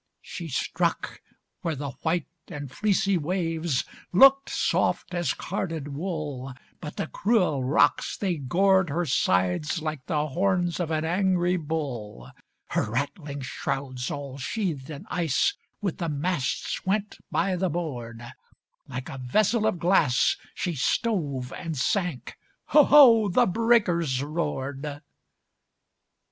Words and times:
She 0.23 0.47
struck 0.47 1.21
where 1.61 1.75
the 1.75 1.91
white 2.01 2.25
and 2.47 2.71
fleecy 2.71 3.19
waves 3.19 3.85
Looked 4.11 4.49
soft 4.49 5.13
as 5.13 5.35
carded 5.35 5.89
wool, 5.89 6.55
But 6.79 6.95
the 6.95 7.05
cruel 7.05 7.63
rocks, 7.63 8.17
they 8.17 8.37
gored 8.37 8.89
her 8.89 9.05
side 9.05 9.77
Like 9.77 10.07
the 10.07 10.29
horns 10.29 10.79
of 10.79 10.89
an 10.89 11.05
angry 11.05 11.55
bull. 11.55 12.31
Her 12.69 12.89
rattling 12.89 13.41
shrouds, 13.41 14.09
all 14.09 14.39
sheathed 14.39 14.89
in 14.89 15.05
ice, 15.11 15.53
With 15.83 15.99
the 15.99 16.09
masts 16.09 16.83
went 16.83 17.19
by 17.29 17.55
the 17.55 17.69
board; 17.69 18.25
Like 18.87 19.07
a 19.07 19.19
vessel 19.19 19.67
of 19.67 19.77
glass, 19.77 20.35
she 20.55 20.73
stove 20.73 21.53
and 21.53 21.77
sank, 21.77 22.39
Ho! 22.69 22.85
ho! 22.85 23.29
the 23.29 23.45
breakers 23.45 24.23
roared! 24.23 24.99